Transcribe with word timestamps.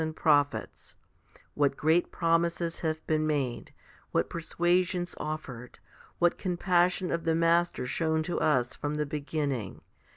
HOMILY 0.01 0.09
IV 0.13 0.15
31 0.15 0.17
and 0.17 0.23
prophets 0.51 0.95
what 1.53 1.77
great 1.77 2.11
promises 2.11 2.79
have 2.79 3.05
been 3.05 3.27
made, 3.27 3.71
what 4.11 4.31
persuasions 4.31 5.13
offered, 5.19 5.77
what 6.17 6.39
compassion 6.39 7.11
of 7.11 7.23
the 7.23 7.35
Master 7.35 7.85
shown 7.85 8.23
to 8.23 8.39
us 8.39 8.75
from 8.75 8.95
the 8.95 9.05
beginning 9.05 9.81